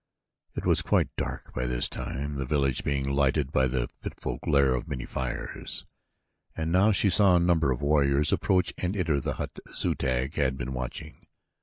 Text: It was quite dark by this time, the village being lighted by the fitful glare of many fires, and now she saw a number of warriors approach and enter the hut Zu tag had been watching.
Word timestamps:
It 0.55 0.65
was 0.65 0.81
quite 0.81 1.15
dark 1.15 1.53
by 1.53 1.67
this 1.67 1.87
time, 1.87 2.33
the 2.33 2.45
village 2.47 2.83
being 2.83 3.07
lighted 3.07 3.51
by 3.51 3.67
the 3.67 3.87
fitful 4.01 4.39
glare 4.41 4.73
of 4.73 4.87
many 4.87 5.05
fires, 5.05 5.85
and 6.57 6.71
now 6.71 6.91
she 6.91 7.11
saw 7.11 7.35
a 7.35 7.39
number 7.39 7.71
of 7.71 7.83
warriors 7.83 8.33
approach 8.33 8.73
and 8.79 8.97
enter 8.97 9.19
the 9.19 9.33
hut 9.35 9.59
Zu 9.75 9.93
tag 9.93 10.33
had 10.37 10.57
been 10.57 10.73
watching. 10.73 11.27